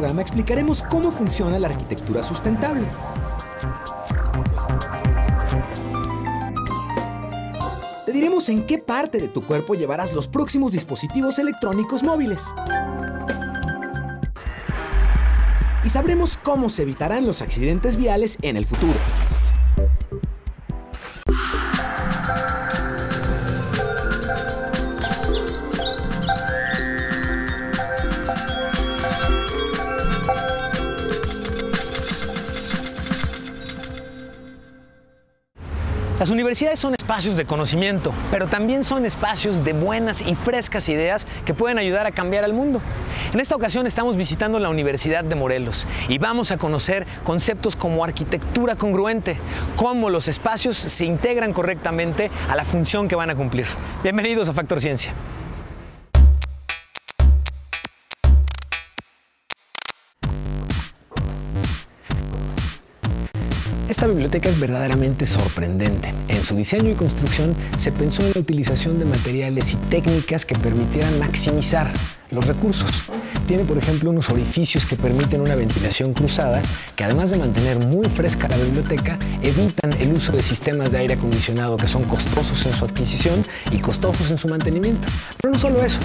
[0.00, 2.86] programa explicaremos cómo funciona la arquitectura sustentable.
[8.06, 12.46] Te diremos en qué parte de tu cuerpo llevarás los próximos dispositivos electrónicos móviles.
[15.84, 18.98] Y sabremos cómo se evitarán los accidentes viales en el futuro.
[36.50, 41.54] Universidades son espacios de conocimiento, pero también son espacios de buenas y frescas ideas que
[41.54, 42.82] pueden ayudar a cambiar al mundo.
[43.32, 48.02] En esta ocasión estamos visitando la Universidad de Morelos y vamos a conocer conceptos como
[48.02, 49.38] arquitectura congruente,
[49.76, 53.66] cómo los espacios se integran correctamente a la función que van a cumplir.
[54.02, 55.14] Bienvenidos a Factor Ciencia.
[63.90, 66.14] Esta biblioteca es verdaderamente sorprendente.
[66.28, 70.54] En su diseño y construcción se pensó en la utilización de materiales y técnicas que
[70.54, 71.90] permitieran maximizar
[72.30, 73.10] los recursos.
[73.46, 76.62] Tiene, por ejemplo, unos orificios que permiten una ventilación cruzada,
[76.94, 81.14] que además de mantener muy fresca la biblioteca, evitan el uso de sistemas de aire
[81.14, 85.08] acondicionado que son costosos en su adquisición y costosos en su mantenimiento.
[85.40, 85.98] Pero no solo eso,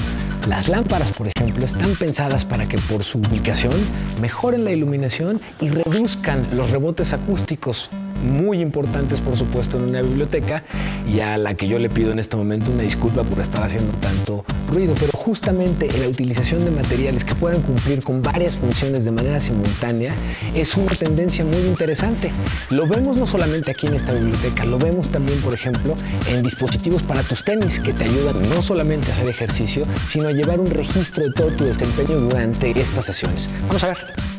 [0.48, 3.73] las lámparas, por ejemplo, están pensadas para que por su ubicación
[4.22, 7.90] mejoren la iluminación y reduzcan los rebotes acústicos
[8.26, 10.64] muy importantes, por supuesto, en una biblioteca
[11.08, 13.92] y a la que yo le pido en este momento una disculpa por estar haciendo
[14.00, 19.12] tanto ruido, pero justamente la utilización de materiales que puedan cumplir con varias funciones de
[19.12, 20.14] manera simultánea
[20.53, 22.31] es una tendencia muy interesante.
[22.70, 25.96] Lo vemos no solamente aquí en esta biblioteca, lo vemos también, por ejemplo,
[26.30, 30.31] en dispositivos para tus tenis que te ayudan no solamente a hacer ejercicio, sino a
[30.31, 33.50] llevar un registro de todo tu desempeño durante estas sesiones.
[33.68, 34.34] Vamos a ver.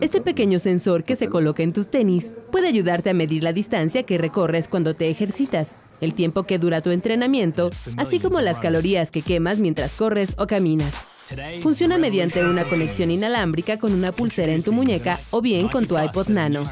[0.00, 4.02] Este pequeño sensor que se coloca en tus tenis puede ayudarte a medir la distancia
[4.04, 9.10] que recorres cuando te ejercitas, el tiempo que dura tu entrenamiento, así como las calorías
[9.10, 10.94] que quemas mientras corres o caminas.
[11.62, 15.98] Funciona mediante una conexión inalámbrica con una pulsera en tu muñeca o bien con tu
[15.98, 16.64] iPod Nano.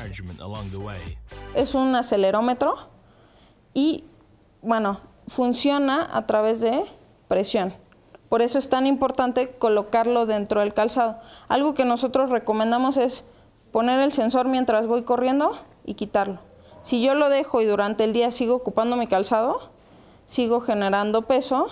[1.54, 2.74] Es un acelerómetro
[3.74, 4.04] y,
[4.62, 6.82] bueno, funciona a través de
[7.28, 7.72] presión.
[8.28, 11.18] Por eso es tan importante colocarlo dentro del calzado.
[11.48, 13.24] Algo que nosotros recomendamos es
[13.72, 16.38] poner el sensor mientras voy corriendo y quitarlo.
[16.82, 19.70] Si yo lo dejo y durante el día sigo ocupando mi calzado,
[20.24, 21.66] sigo generando peso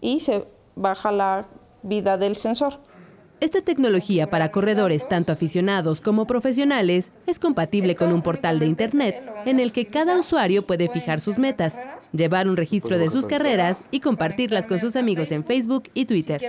[0.00, 1.46] y se baja la
[1.82, 2.78] vida del sensor.
[3.40, 9.24] Esta tecnología para corredores, tanto aficionados como profesionales, es compatible con un portal de Internet
[9.46, 11.80] en el que cada usuario puede fijar sus metas,
[12.12, 16.40] llevar un registro de sus carreras y compartirlas con sus amigos en Facebook y Twitter.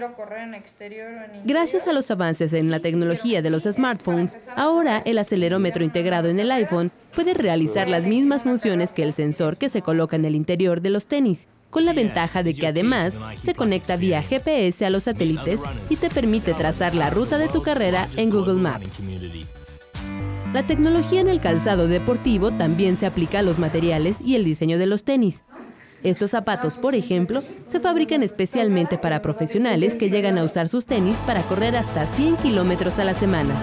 [1.45, 6.39] Gracias a los avances en la tecnología de los smartphones, ahora el acelerómetro integrado en
[6.39, 10.35] el iPhone puede realizar las mismas funciones que el sensor que se coloca en el
[10.35, 14.89] interior de los tenis con la ventaja de que además se conecta vía GPS a
[14.89, 18.99] los satélites y te permite trazar la ruta de tu carrera en Google Maps.
[20.53, 24.77] La tecnología en el calzado deportivo también se aplica a los materiales y el diseño
[24.77, 25.43] de los tenis.
[26.03, 31.21] Estos zapatos, por ejemplo, se fabrican especialmente para profesionales que llegan a usar sus tenis
[31.21, 33.53] para correr hasta 100 kilómetros a la semana.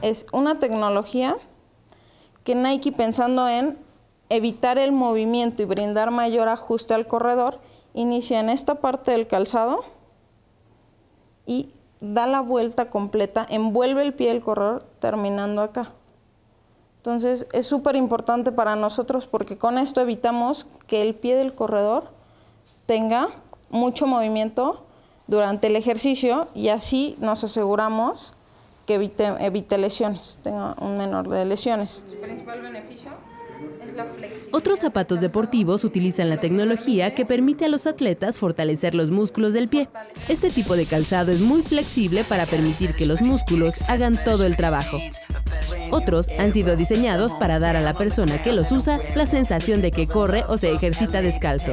[0.00, 1.36] Es una tecnología
[2.44, 3.76] que Nike pensando en
[4.28, 7.58] evitar el movimiento y brindar mayor ajuste al corredor,
[7.94, 9.84] inicia en esta parte del calzado
[11.46, 11.70] y
[12.00, 15.92] da la vuelta completa, envuelve el pie del corredor terminando acá.
[17.04, 22.04] Entonces es súper importante para nosotros porque con esto evitamos que el pie del corredor
[22.86, 23.28] tenga
[23.68, 24.86] mucho movimiento
[25.26, 28.32] durante el ejercicio y así nos aseguramos
[28.86, 32.02] que evite, evite lesiones, tenga un menor de lesiones.
[32.10, 33.10] Su principal beneficio
[34.50, 39.68] otros zapatos deportivos utilizan la tecnología que permite a los atletas fortalecer los músculos del
[39.68, 39.88] pie.
[40.28, 44.56] Este tipo de calzado es muy flexible para permitir que los músculos hagan todo el
[44.56, 44.98] trabajo.
[45.90, 49.90] Otros han sido diseñados para dar a la persona que los usa la sensación de
[49.90, 51.72] que corre o se ejercita descalzo.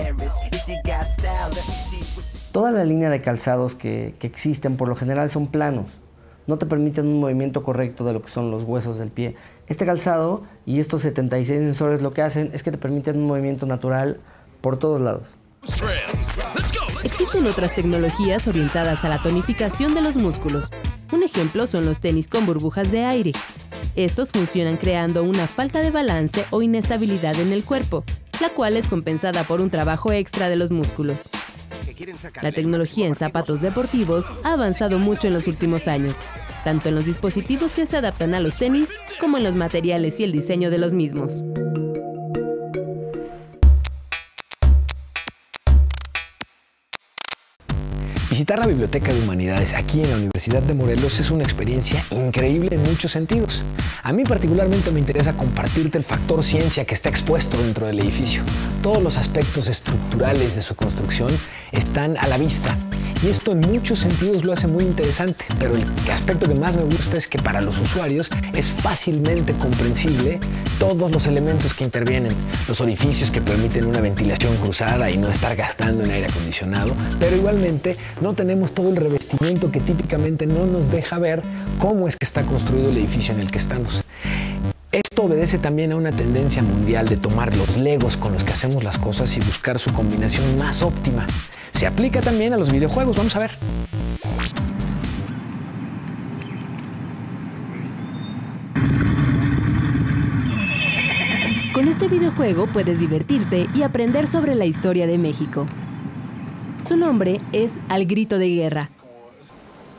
[2.51, 6.01] Toda la línea de calzados que, que existen por lo general son planos
[6.47, 9.35] no te permiten un movimiento correcto de lo que son los huesos del pie.
[9.67, 13.65] Este calzado y estos 76 sensores lo que hacen es que te permiten un movimiento
[13.65, 14.19] natural
[14.61, 15.27] por todos lados.
[17.03, 20.71] Existen otras tecnologías orientadas a la tonificación de los músculos.
[21.13, 23.33] Un ejemplo son los tenis con burbujas de aire.
[23.95, 28.03] Estos funcionan creando una falta de balance o inestabilidad en el cuerpo,
[28.39, 31.29] la cual es compensada por un trabajo extra de los músculos.
[32.41, 36.17] La tecnología en zapatos deportivos ha avanzado mucho en los últimos años,
[36.63, 38.89] tanto en los dispositivos que se adaptan a los tenis
[39.19, 41.43] como en los materiales y el diseño de los mismos.
[48.31, 52.69] Visitar la Biblioteca de Humanidades aquí en la Universidad de Morelos es una experiencia increíble
[52.71, 53.61] en muchos sentidos.
[54.03, 58.41] A mí particularmente me interesa compartirte el factor ciencia que está expuesto dentro del edificio.
[58.81, 61.29] Todos los aspectos estructurales de su construcción
[61.73, 62.77] están a la vista
[63.23, 66.83] y esto en muchos sentidos lo hace muy interesante, pero el aspecto que más me
[66.83, 70.39] gusta es que para los usuarios es fácilmente comprensible
[70.79, 72.33] todos los elementos que intervienen,
[72.67, 77.35] los orificios que permiten una ventilación cruzada y no estar gastando en aire acondicionado, pero
[77.35, 81.41] igualmente no tenemos todo el revestimiento que típicamente no nos deja ver
[81.79, 84.03] cómo es que está construido el edificio en el que estamos.
[84.91, 88.83] Esto obedece también a una tendencia mundial de tomar los legos con los que hacemos
[88.83, 91.25] las cosas y buscar su combinación más óptima.
[91.73, 93.51] Se aplica también a los videojuegos, vamos a ver.
[101.73, 105.65] Con este videojuego puedes divertirte y aprender sobre la historia de México.
[106.83, 108.89] Su nombre es Al Grito de Guerra.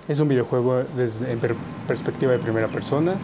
[0.08, 1.38] Es un videojuego desde, en
[1.86, 3.14] perspectiva de primera persona,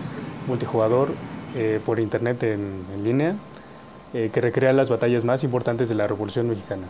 [0.47, 1.09] multijugador,
[1.57, 3.35] eh, por internet en, línea,
[4.15, 6.87] eh, que recrea las batallas más importantes de la Revolución Mexicana.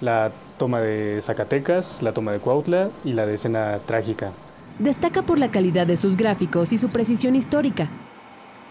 [0.00, 4.30] La toma de Zacatecas, la toma de Cuautla y la de escena trágica.
[4.78, 7.88] Destaca por la calidad de sus gráficos y su precisión histórica,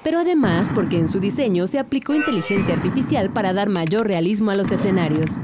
[0.05, 4.55] pero además porque en su diseño se aplicó inteligencia artificial para dar mayor realismo a
[4.55, 5.37] los escenarios.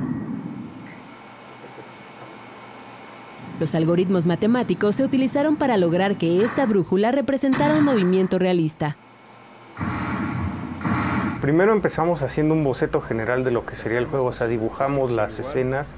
[3.63, 8.97] Los algoritmos matemáticos se utilizaron para lograr que esta brújula representara un movimiento realista.
[11.39, 15.11] Primero empezamos haciendo un boceto general de lo que sería el juego, o sea, dibujamos
[15.11, 15.95] las escenas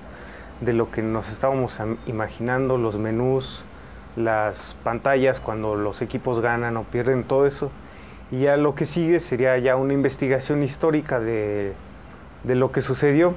[0.62, 1.76] de lo que nos estábamos
[2.06, 3.64] imaginando, los menús,
[4.16, 7.72] las pantallas cuando los equipos ganan o pierden, todo eso.
[8.30, 11.74] Y ya lo que sigue sería ya una investigación histórica de,
[12.44, 13.34] de lo que sucedió.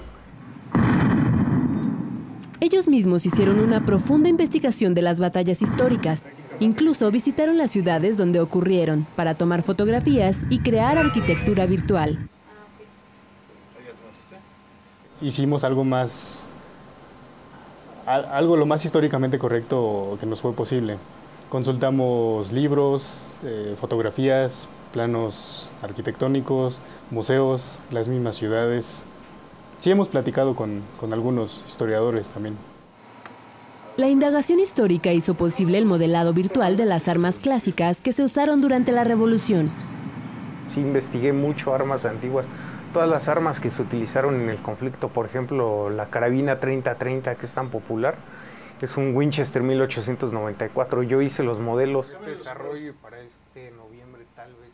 [2.71, 6.29] Ellos mismos hicieron una profunda investigación de las batallas históricas.
[6.61, 12.19] Incluso visitaron las ciudades donde ocurrieron para tomar fotografías y crear arquitectura virtual.
[15.23, 16.47] Hicimos algo más,
[18.05, 20.99] algo lo más históricamente correcto que nos fue posible.
[21.49, 29.03] Consultamos libros, eh, fotografías, planos arquitectónicos, museos, las mismas ciudades.
[29.79, 32.57] Sí hemos platicado con, con algunos historiadores también.
[33.97, 38.61] La indagación histórica hizo posible el modelado virtual de las armas clásicas que se usaron
[38.61, 39.71] durante la Revolución.
[40.73, 42.47] Sí, investigué mucho armas antiguas.
[42.93, 47.47] Todas las armas que se utilizaron en el conflicto, por ejemplo, la carabina 30-30, que
[47.47, 48.17] es tan popular,
[48.81, 51.03] es un Winchester 1894.
[51.03, 52.11] Yo hice los modelos.
[52.11, 54.69] Este desarrollo para este noviembre tal vez.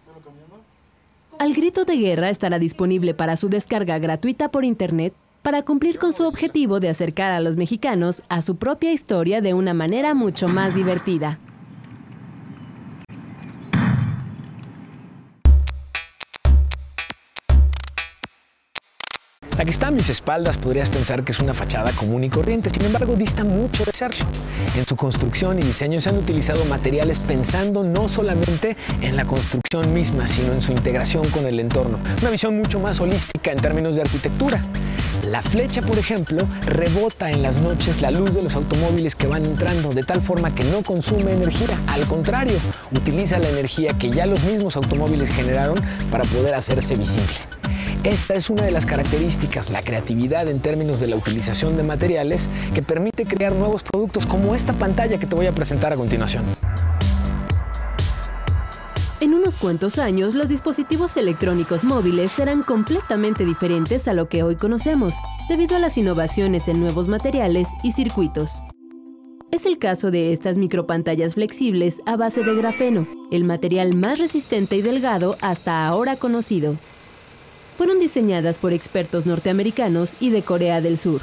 [1.38, 6.12] Al Grito de Guerra estará disponible para su descarga gratuita por Internet para cumplir con
[6.12, 10.46] su objetivo de acercar a los mexicanos a su propia historia de una manera mucho
[10.46, 11.38] más divertida.
[19.64, 22.68] La que está a mis espaldas podrías pensar que es una fachada común y corriente,
[22.68, 24.26] sin embargo dista mucho de serlo.
[24.76, 29.94] En su construcción y diseño se han utilizado materiales pensando no solamente en la construcción
[29.94, 31.98] misma, sino en su integración con el entorno.
[32.20, 34.62] Una visión mucho más holística en términos de arquitectura.
[35.30, 39.46] La flecha, por ejemplo, rebota en las noches la luz de los automóviles que van
[39.46, 41.80] entrando, de tal forma que no consume energía.
[41.86, 42.58] Al contrario,
[42.92, 45.76] utiliza la energía que ya los mismos automóviles generaron
[46.10, 47.32] para poder hacerse visible.
[48.04, 52.50] Esta es una de las características, la creatividad en términos de la utilización de materiales
[52.74, 56.44] que permite crear nuevos productos como esta pantalla que te voy a presentar a continuación.
[59.20, 64.56] En unos cuantos años, los dispositivos electrónicos móviles serán completamente diferentes a lo que hoy
[64.56, 65.14] conocemos,
[65.48, 68.62] debido a las innovaciones en nuevos materiales y circuitos.
[69.50, 74.76] Es el caso de estas micropantallas flexibles a base de grafeno, el material más resistente
[74.76, 76.76] y delgado hasta ahora conocido
[77.77, 81.21] fueron diseñadas por expertos norteamericanos y de Corea del Sur.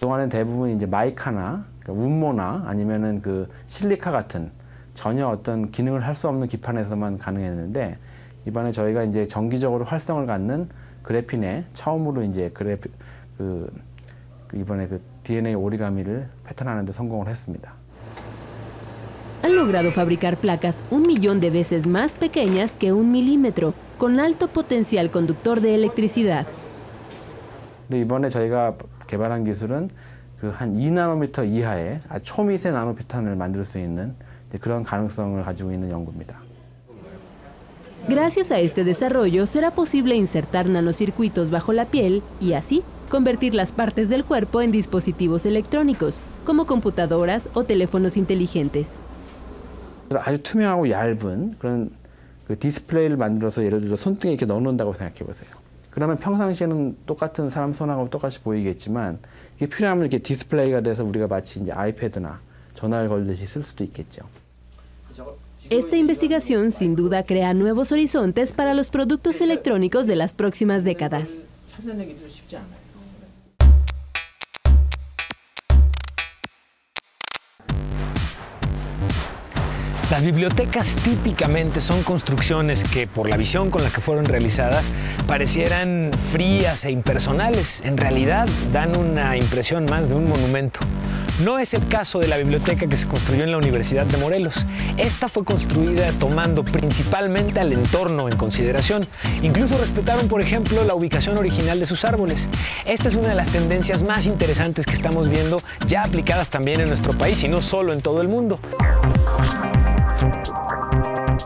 [0.00, 4.50] 그동안은 대부분 이제 마이카나 운모나 아니면은 그 실리카 같은
[4.94, 7.98] 전혀 어떤 기능을 할 수 없는 기판에서만 가능했는데
[8.46, 10.68] 이번에 저희가 이제 정기적으로 활성을 갖는
[11.02, 12.88] 그래핀에 처음으로 이제 그래피
[13.38, 13.72] 그,
[14.48, 17.72] 그 이번에 그 DNA 오리가미를 패턴하는 데 성공을 했습니다.
[19.44, 24.48] Han logrado fabricar placas un millón de veces más pequeñas que un milímetro con alto
[24.48, 26.46] potencial conductor de electricidad.
[27.88, 28.74] 근데 이번에 저희가
[29.06, 29.88] 개발한 기술은
[30.42, 34.14] 그 한 2나노미터 이하의 아주 초미세 나노 패턴을 만들 수 있는
[34.60, 36.36] 그런 가능성을 가지고 있는 연구입니다.
[38.08, 43.70] Gracias a este desarrollo será posible insertar nanocircuitos bajo la piel y así convertir las
[43.70, 48.98] partes del cuerpo en dispositivos electrónicos, como computadoras o teléfonos inteligentes.
[50.10, 51.90] 아주 투명하고 얇은 그런
[52.47, 55.49] 그 디스플레이를 만들어서 예를 들어 손등에 이렇게 넣어놓는다고 생각해 보세요.
[55.89, 59.19] 그러면 평상시에는 똑같은 사람 손하고 똑같이 보이겠지만
[59.57, 62.39] 이게 필요하면 이렇게 디스플레이가 돼서 우리가 마치 이제 아이패드나
[62.73, 64.21] 전화를 걸듯이 쓸 수도 있겠죠.
[65.69, 71.41] Esta investigación sin duda crea nuevos horizontes para los productos electrónicos de las próximas décadas.
[80.09, 84.91] Las bibliotecas típicamente son construcciones que por la visión con la que fueron realizadas
[85.27, 87.81] parecieran frías e impersonales.
[87.83, 90.79] En realidad dan una impresión más de un monumento.
[91.43, 94.65] No es el caso de la biblioteca que se construyó en la Universidad de Morelos.
[94.95, 99.05] Esta fue construida tomando principalmente al entorno en consideración.
[99.41, 102.47] Incluso respetaron, por ejemplo, la ubicación original de sus árboles.
[102.85, 106.87] Esta es una de las tendencias más interesantes que estamos viendo ya aplicadas también en
[106.87, 108.57] nuestro país y no solo en todo el mundo.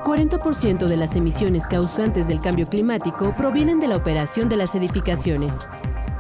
[0.04, 5.68] 40% de las emisiones causantes del cambio climático provienen de la operación de las edificaciones.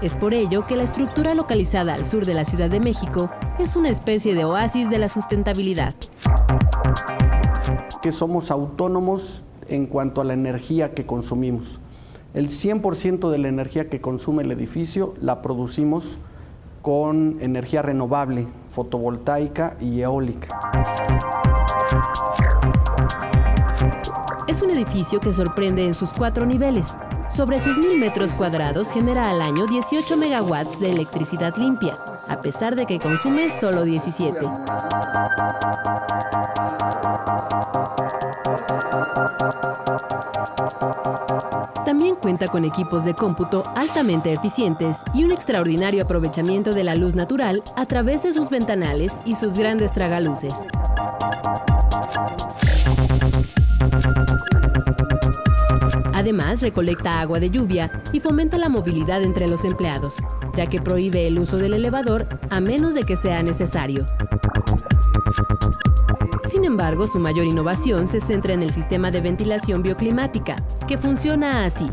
[0.02, 3.76] Es por ello que la estructura localizada al sur de la Ciudad de México es
[3.76, 5.96] una especie de oasis de la sustentabilidad.
[8.02, 11.80] Que somos autónomos en cuanto a la energía que consumimos.
[12.34, 16.18] El 100% de la energía que consume el edificio la producimos
[16.82, 20.60] con energía renovable, fotovoltaica y eólica.
[24.62, 26.96] Un edificio que sorprende en sus cuatro niveles.
[27.36, 31.96] Sobre sus mil metros cuadrados genera al año 18 megawatts de electricidad limpia,
[32.28, 34.40] a pesar de que consume solo 17.
[41.84, 47.16] También cuenta con equipos de cómputo altamente eficientes y un extraordinario aprovechamiento de la luz
[47.16, 50.54] natural a través de sus ventanales y sus grandes tragaluces.
[56.60, 60.16] Recolecta agua de lluvia y fomenta la movilidad entre los empleados,
[60.54, 64.06] ya que prohíbe el uso del elevador a menos de que sea necesario.
[66.50, 70.58] Sin embargo, su mayor innovación se centra en el sistema de ventilación bioclimática,
[70.90, 71.90] que funciona así.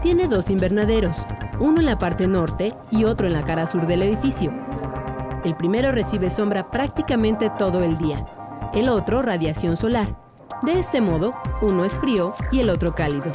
[0.00, 1.18] Tiene dos invernaderos,
[1.60, 4.50] uno en la parte norte y otro en la cara sur del edificio.
[5.44, 8.24] El primero recibe sombra prácticamente todo el día,
[8.72, 10.16] el otro radiación solar.
[10.62, 13.30] De este modo, uno es frío y el otro cálido.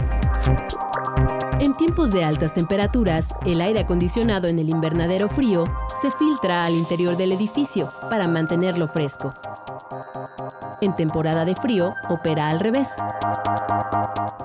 [1.59, 5.63] En tiempos de altas temperaturas, el aire acondicionado en el invernadero frío
[5.99, 9.33] se filtra al interior del edificio para mantenerlo fresco.
[10.81, 12.89] En temporada de frío, opera al revés.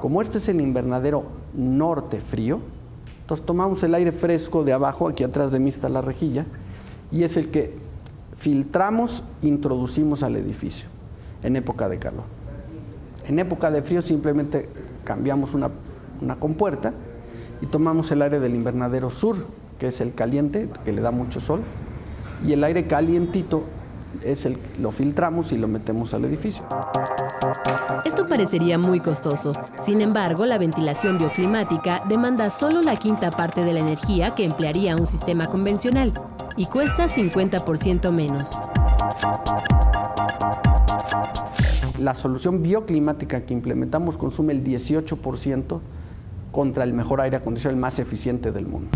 [0.00, 2.60] Como este es el invernadero norte frío,
[3.20, 6.46] entonces tomamos el aire fresco de abajo, aquí atrás de mí está la rejilla,
[7.10, 7.76] y es el que
[8.36, 10.88] filtramos, introducimos al edificio
[11.42, 12.24] en época de calor.
[13.28, 14.68] En época de frío simplemente
[15.04, 15.70] cambiamos una,
[16.22, 16.92] una compuerta
[17.60, 19.36] y tomamos el aire del invernadero sur,
[19.78, 21.60] que es el caliente, que le da mucho sol,
[22.44, 23.64] y el aire calientito
[24.22, 26.62] es el lo filtramos y lo metemos al edificio.
[28.04, 29.52] Esto parecería muy costoso.
[29.82, 34.96] Sin embargo, la ventilación bioclimática demanda solo la quinta parte de la energía que emplearía
[34.96, 36.12] un sistema convencional
[36.56, 38.58] y cuesta 50% menos.
[41.98, 45.80] La solución bioclimática que implementamos consume el 18%
[46.52, 48.90] contra el mejor aire acondicionado, más eficiente del mundo.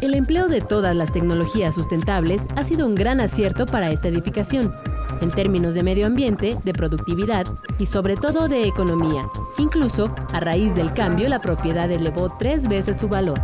[0.00, 4.72] El empleo de todas las tecnologías sustentables ha sido un gran acierto para esta edificación,
[5.20, 7.46] en términos de medio ambiente, de productividad
[7.78, 9.28] y sobre todo de economía.
[9.58, 13.40] Incluso, a raíz del cambio, la propiedad elevó tres veces su valor.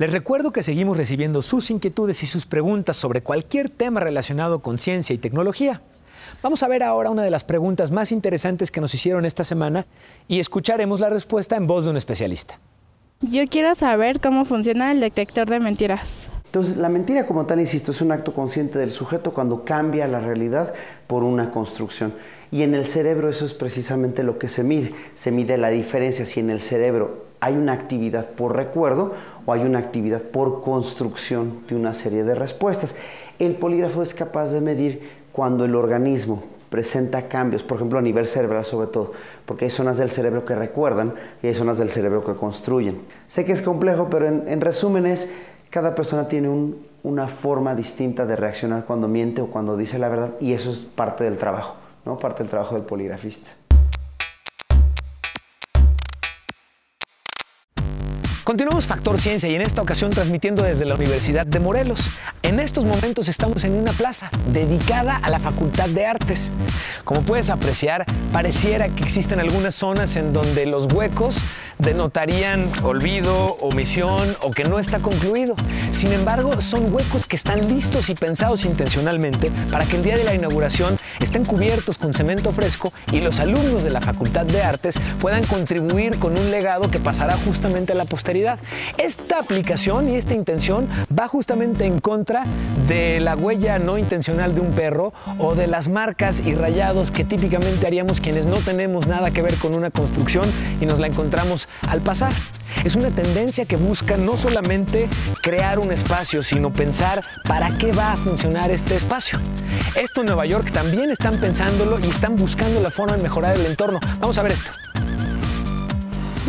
[0.00, 4.78] Les recuerdo que seguimos recibiendo sus inquietudes y sus preguntas sobre cualquier tema relacionado con
[4.78, 5.82] ciencia y tecnología.
[6.42, 9.84] Vamos a ver ahora una de las preguntas más interesantes que nos hicieron esta semana
[10.26, 12.58] y escucharemos la respuesta en voz de un especialista.
[13.20, 16.30] Yo quiero saber cómo funciona el detector de mentiras.
[16.46, 20.20] Entonces, la mentira como tal, insisto, es un acto consciente del sujeto cuando cambia la
[20.20, 20.72] realidad
[21.08, 22.14] por una construcción.
[22.50, 24.94] Y en el cerebro eso es precisamente lo que se mide.
[25.14, 29.14] Se mide la diferencia si en el cerebro hay una actividad por recuerdo
[29.46, 32.96] o hay una actividad por construcción de una serie de respuestas.
[33.38, 38.26] El polígrafo es capaz de medir cuando el organismo presenta cambios, por ejemplo a nivel
[38.26, 39.12] cerebral sobre todo,
[39.44, 43.02] porque hay zonas del cerebro que recuerdan y hay zonas del cerebro que construyen.
[43.26, 45.32] Sé que es complejo, pero en, resumen es,
[45.68, 50.30] cada persona tiene una forma distinta de reaccionar cuando miente o cuando dice la verdad
[50.40, 51.74] y eso es parte del trabajo,
[52.06, 52.18] ¿no?
[52.18, 53.50] parte del trabajo del poligrafista.
[58.50, 62.20] Continuamos Factor Ciencia y en esta ocasión transmitiendo desde la Universidad de Morelos.
[62.42, 66.50] En estos momentos estamos en una plaza dedicada a la Facultad de Artes.
[67.04, 71.40] Como puedes apreciar, pareciera que existen algunas zonas en donde los huecos
[71.78, 75.54] denotarían olvido, omisión o que no está concluido.
[75.92, 80.24] Sin embargo, son huecos que están listos y pensados intencionalmente para que el día de
[80.24, 84.96] la inauguración estén cubiertos con cemento fresco y los alumnos de la Facultad de Artes
[85.20, 88.39] puedan contribuir con un legado que pasará justamente a la posteridad
[88.96, 92.44] esta aplicación y esta intención va justamente en contra
[92.88, 97.24] de la huella no intencional de un perro o de las marcas y rayados que
[97.24, 100.48] típicamente haríamos quienes no tenemos nada que ver con una construcción
[100.80, 102.32] y nos la encontramos al pasar.
[102.84, 105.08] Es una tendencia que busca no solamente
[105.42, 109.38] crear un espacio, sino pensar para qué va a funcionar este espacio.
[109.96, 113.66] Esto en Nueva York también están pensándolo y están buscando la forma de mejorar el
[113.66, 113.98] entorno.
[114.20, 114.89] Vamos a ver esto.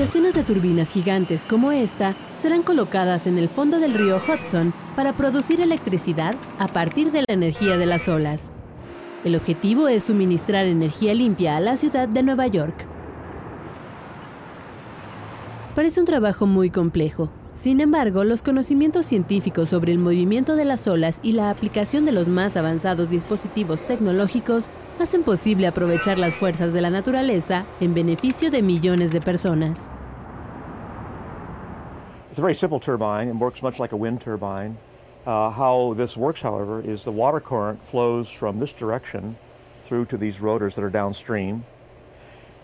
[0.02, 5.14] Decenas de turbinas gigantes como esta serán colocadas en el fondo del río Hudson para
[5.14, 8.52] producir electricidad a partir de la energía de las olas.
[9.24, 12.88] El objetivo es suministrar energía limpia a la ciudad de Nueva York.
[15.76, 17.30] Parece un trabajo muy complejo.
[17.54, 22.14] Sin embargo, los conocimientos científicos sobre el movimiento de las olas y la aplicación de
[22.14, 24.70] los más avanzados dispositivos tecnológicos
[25.02, 29.90] hacen posible aprovechar las fuerzas de la naturaleza en beneficio de millones de personas.
[32.30, 34.78] It's a very simple turbine and works much like a wind turbine.
[35.28, 39.36] Uh, how this works, however, is the water current flows from this direction
[39.84, 41.66] through to these rotors that are downstream.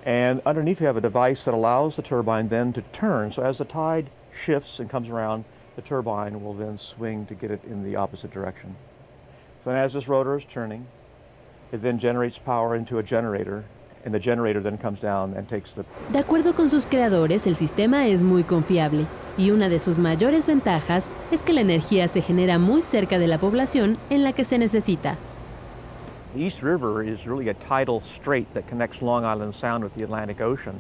[0.06, 3.34] And underneath you have a device that allows the turbine then to turn.
[3.34, 5.46] So as the tide shifts and comes around,
[5.76, 8.76] the turbine will then swing to get it in the opposite direction.
[9.64, 10.88] So as this rotor is turning,
[11.72, 13.66] it then generates power into a generator
[14.06, 17.58] and the generator then comes down and takes the De acuerdo con sus creadores, el
[17.58, 19.06] sistema es muy confiable
[19.38, 23.28] y una de sus mayores ventajas es que la energía se genera muy cerca de
[23.28, 25.18] la población en la que se necesita.
[26.34, 30.04] The East River is really a tidal strait that connects Long Island Sound with the
[30.04, 30.80] Atlantic Ocean.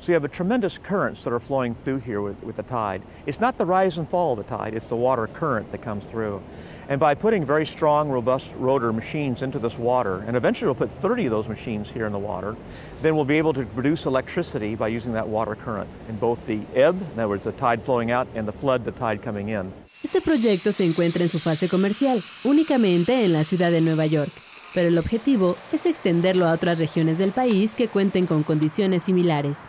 [0.00, 3.02] So you have a tremendous currents that are flowing through here with, with the tide.
[3.24, 6.04] It's not the rise and fall of the tide, it's the water current that comes
[6.04, 6.42] through.
[6.88, 10.92] And by putting very strong, robust rotor machines into this water, and eventually we'll put
[10.92, 12.54] 30 of those machines here in the water,
[13.02, 16.60] then we'll be able to produce electricity by using that water current in both the
[16.74, 19.72] ebb, in other words, the tide flowing out, and the flood, the tide coming in.
[20.04, 24.30] Este proyecto se encuentra en su fase comercial, únicamente en la ciudad de Nueva York,
[24.72, 29.68] pero el objetivo es extenderlo a otras regiones del país que cuenten con condiciones similares.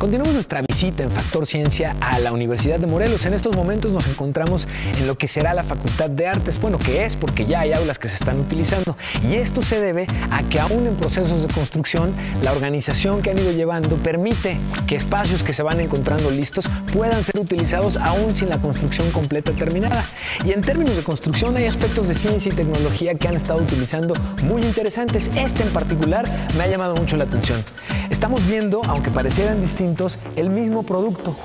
[0.00, 3.26] Continuamos nuestra visita en Factor Ciencia a la Universidad de Morelos.
[3.26, 4.66] En estos momentos nos encontramos
[4.98, 6.58] en lo que será la Facultad de Artes.
[6.58, 8.96] Bueno, que es porque ya hay aulas que se están utilizando.
[9.28, 13.36] Y esto se debe a que aún en procesos de construcción, la organización que han
[13.36, 18.48] ido llevando permite que espacios que se van encontrando listos puedan ser utilizados aún sin
[18.48, 20.02] la construcción completa terminada.
[20.46, 24.14] Y en términos de construcción hay aspectos de ciencia y tecnología que han estado utilizando
[24.44, 25.30] muy interesantes.
[25.36, 26.24] Este en particular
[26.56, 27.62] me ha llamado mucho la atención.
[28.10, 31.36] Estamos viendo, aunque parecieran distintos, el mismo producto.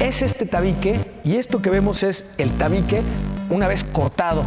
[0.00, 3.02] Es este tabique y esto que vemos es el tabique
[3.50, 4.42] una vez cortado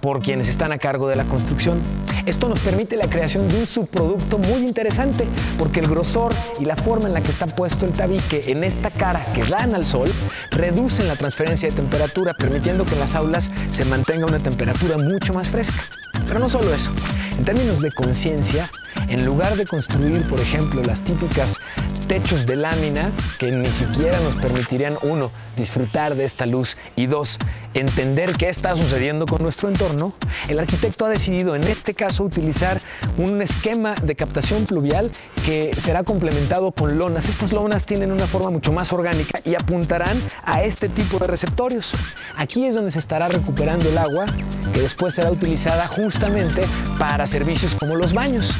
[0.00, 1.78] por quienes están a cargo de la construcción.
[2.26, 5.26] Esto nos permite la creación de un subproducto muy interesante
[5.58, 8.90] porque el grosor y la forma en la que está puesto el tabique en esta
[8.90, 10.10] cara que dan al sol
[10.50, 15.34] reducen la transferencia de temperatura permitiendo que en las aulas se mantenga una temperatura mucho
[15.34, 15.82] más fresca.
[16.26, 16.92] Pero no solo eso,
[17.36, 18.70] en términos de conciencia,
[19.08, 21.58] en lugar de construir, por ejemplo, las típicas
[22.06, 27.38] techos de lámina que ni siquiera nos permitirían, uno, disfrutar de esta luz y dos,
[27.74, 30.14] entender qué está sucediendo con nuestro entorno,
[30.48, 32.80] el arquitecto ha decidido en este caso utilizar
[33.18, 35.10] un esquema de captación pluvial
[35.44, 37.28] que será complementado con lonas.
[37.28, 41.92] Estas lonas tienen una forma mucho más orgánica y apuntarán a este tipo de receptorios.
[42.36, 44.26] Aquí es donde se estará recuperando el agua
[44.72, 46.64] que después será utilizada justamente
[46.98, 48.54] para servicios como los baños.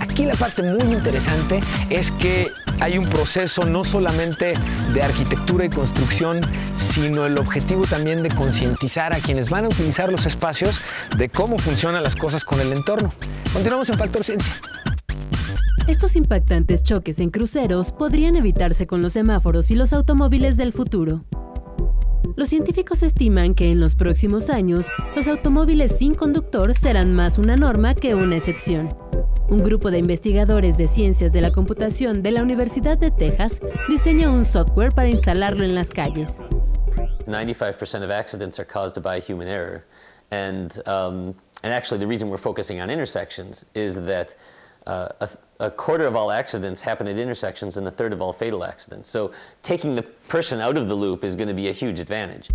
[0.00, 4.54] Aquí la parte muy interesante es que hay un proceso no solamente
[4.92, 6.40] de arquitectura y construcción,
[6.76, 10.82] sino el objetivo también de concientizar a quienes van a utilizar los espacios
[11.16, 13.10] de cómo funcionan las cosas con el entorno.
[13.52, 14.52] Continuamos en Factor Ciencia.
[15.86, 21.24] Estos impactantes choques en cruceros podrían evitarse con los semáforos y los automóviles del futuro.
[22.36, 27.56] Los científicos estiman que en los próximos años, los automóviles sin conductor serán más una
[27.56, 28.96] norma que una excepción.
[29.54, 34.28] Un grupo de investigadores de ciencias de la computación de la Universidad de Texas diseña
[34.28, 36.42] un software para instalarlo en las calles.
[37.26, 39.84] 95% of accidents are caused by human error.
[40.32, 44.34] And, um, and actually, the reason we're focusing on intersections is that
[44.88, 45.28] uh, a,
[45.60, 49.08] a, quarter of all accidents happen at intersections and a third of all fatal accidents.
[49.08, 49.30] So
[49.62, 52.50] taking the person out of the loop is going to be a huge advantage.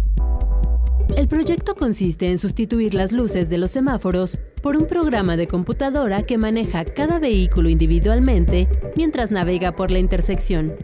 [1.15, 6.23] El proyecto consiste en sustituir las luces de los semáforos por un programa de computadora
[6.23, 10.77] que maneja cada vehículo individualmente mientras navega por la intersección.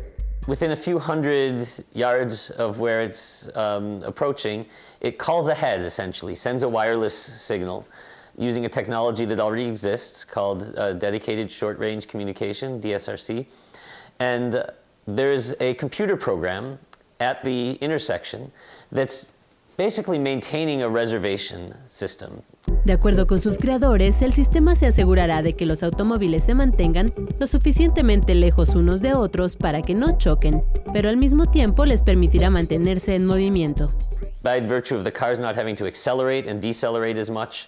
[0.47, 4.65] Within a few hundred yards of where it's um, approaching,
[5.01, 7.85] it calls ahead essentially, sends a wireless signal
[8.37, 13.45] using a technology that already exists called uh, Dedicated Short Range Communication, DSRC.
[14.19, 14.63] And
[15.07, 16.77] there's a computer program
[17.19, 18.51] at the intersection
[18.91, 19.33] that's
[19.77, 22.41] basically maintaining a reservation system.
[22.85, 27.13] De acuerdo con sus creadores, el sistema se asegurará de que los automóviles se mantengan
[27.39, 32.03] lo suficientemente lejos unos de otros para que no choquen, pero al mismo tiempo les
[32.03, 33.91] permitirá mantenerse en movimiento.
[34.43, 37.67] By virtue of the cars not having to accelerate and decelerate as much,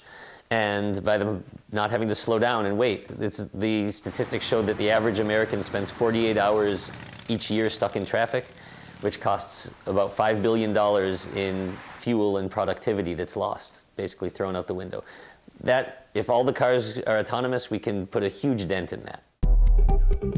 [0.49, 3.07] and by them not having to slow down and wait.
[3.19, 6.89] It's, the statistics show that the average American spends 48 hours
[7.27, 8.45] each year stuck in traffic,
[9.01, 10.75] which costs about $5 billion
[11.35, 11.73] in
[12.07, 15.03] fuel and productivity that's lost, basically thrown out the window.
[15.61, 19.23] That, if all the cars are autonomous, we can put a huge dent in that.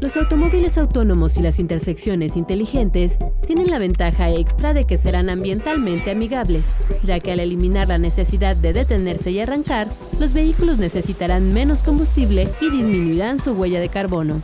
[0.00, 6.10] Los automóviles autónomos y las intersecciones inteligentes tienen la ventaja extra de que serán ambientalmente
[6.10, 6.66] amigables,
[7.04, 9.86] ya que al eliminar la necesidad de detenerse y arrancar,
[10.18, 14.42] los vehículos necesitarán menos combustible y disminuirán su huella de carbono.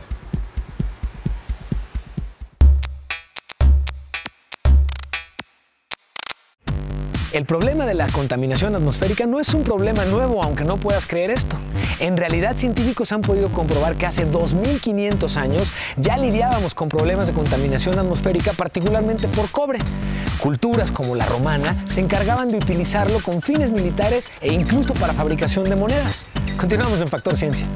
[7.33, 11.29] El problema de la contaminación atmosférica no es un problema nuevo, aunque no puedas creer
[11.29, 11.57] esto.
[11.99, 17.33] En realidad, científicos han podido comprobar que hace 2500 años ya lidiábamos con problemas de
[17.33, 19.79] contaminación atmosférica, particularmente por cobre.
[20.39, 25.65] Culturas como la romana se encargaban de utilizarlo con fines militares e incluso para fabricación
[25.65, 26.27] de monedas.
[26.57, 27.67] Continuamos en Factor Ciencia.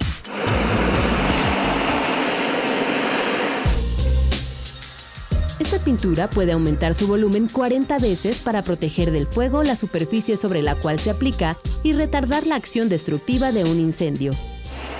[5.62, 10.64] Esta pintura puede aumentar su volumen 40 veces para proteger del fuego la superficie sobre
[10.64, 14.32] la cual se aplica y retardar la acción destructiva de un incendio.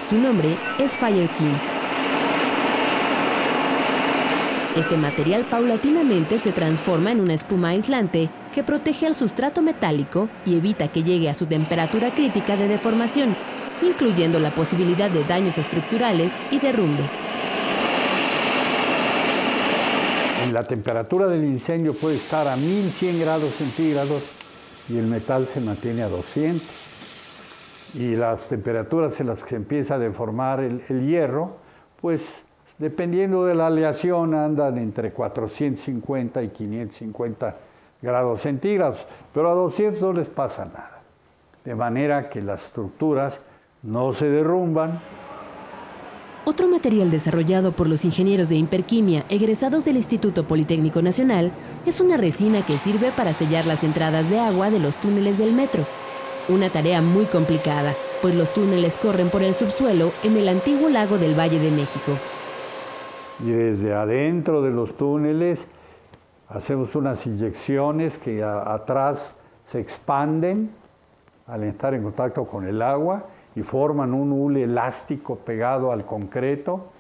[0.08, 1.56] Su nombre es Fire King.
[4.78, 10.58] Este material paulatinamente se transforma en una espuma aislante que protege al sustrato metálico y
[10.58, 13.36] evita que llegue a su temperatura crítica de deformación,
[13.82, 17.20] incluyendo la posibilidad de daños estructurales y derrumbes.
[20.50, 24.24] La temperatura del incendio puede estar a 1100 grados centígrados
[24.90, 26.68] y el metal se mantiene a 200.
[27.94, 31.58] Y las temperaturas en las que empieza a deformar el, el hierro,
[32.02, 32.22] pues
[32.80, 37.56] dependiendo de la aleación andan entre 450 y 550
[38.02, 41.02] grados centígrados, pero a 200 no les pasa nada.
[41.64, 43.40] De manera que las estructuras
[43.84, 45.00] no se derrumban,
[46.46, 51.52] otro material desarrollado por los ingenieros de Imperquimia egresados del Instituto Politécnico Nacional
[51.86, 55.54] es una resina que sirve para sellar las entradas de agua de los túneles del
[55.54, 55.86] metro.
[56.50, 61.18] Una tarea muy complicada, pues los túneles corren por el subsuelo en el antiguo lago
[61.18, 62.14] del Valle de México.
[63.40, 65.66] Y desde adentro de los túneles
[66.50, 69.34] hacemos unas inyecciones que atrás
[69.68, 70.72] se expanden
[71.46, 76.92] al estar en contacto con el agua y forman un hule elástico pegado al concreto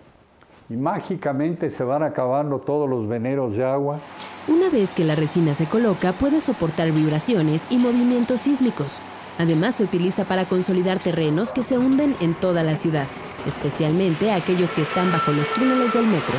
[0.69, 3.99] y mágicamente se van acabando todos los veneros de agua.
[4.47, 8.93] Una vez que la resina se coloca, puede soportar vibraciones y movimientos sísmicos.
[9.37, 13.07] Además, se utiliza para consolidar terrenos que se hunden en toda la ciudad,
[13.45, 16.35] especialmente aquellos que están bajo los túneles del metro.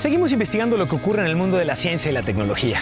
[0.00, 2.78] Seguimos investigando lo que ocurre en el mundo de la ciencia y la tecnología.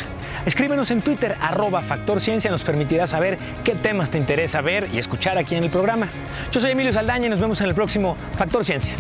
[0.47, 4.99] Escríbenos en Twitter, arroba Factor Ciencia, nos permitirá saber qué temas te interesa ver y
[4.99, 6.07] escuchar aquí en el programa.
[6.53, 8.95] Yo soy Emilio Saldaña y nos vemos en el próximo Factor Ciencia.